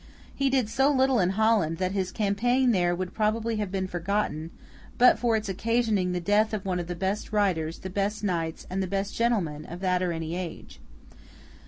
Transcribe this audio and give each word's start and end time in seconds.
He 0.33 0.49
did 0.49 0.67
so 0.67 0.91
little 0.91 1.19
in 1.19 1.29
Holland, 1.37 1.77
that 1.77 1.91
his 1.91 2.11
campaign 2.11 2.71
there 2.71 2.95
would 2.95 3.13
probably 3.13 3.57
have 3.57 3.71
been 3.71 3.85
forgotten, 3.85 4.49
but 4.97 5.19
for 5.19 5.35
its 5.35 5.47
occasioning 5.47 6.11
the 6.11 6.19
death 6.19 6.55
of 6.55 6.65
one 6.65 6.79
of 6.79 6.87
the 6.87 6.95
best 6.95 7.31
writers, 7.31 7.77
the 7.77 7.89
best 7.91 8.23
knights, 8.23 8.65
and 8.67 8.81
the 8.81 8.87
best 8.87 9.13
gentlemen, 9.15 9.63
of 9.63 9.79
that 9.81 10.01
or 10.01 10.11
any 10.11 10.35
age. 10.35 10.79